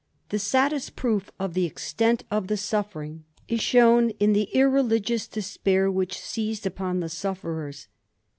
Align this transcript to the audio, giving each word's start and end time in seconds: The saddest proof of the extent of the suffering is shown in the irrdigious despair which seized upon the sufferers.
The 0.29 0.39
saddest 0.39 0.95
proof 0.95 1.29
of 1.39 1.53
the 1.53 1.65
extent 1.65 2.23
of 2.31 2.47
the 2.47 2.57
suffering 2.57 3.23
is 3.47 3.61
shown 3.61 4.09
in 4.19 4.33
the 4.33 4.49
irrdigious 4.51 5.29
despair 5.29 5.91
which 5.91 6.19
seized 6.19 6.65
upon 6.65 7.01
the 7.01 7.07
sufferers. 7.09 7.87